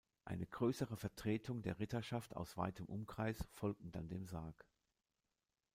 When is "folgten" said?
3.51-3.91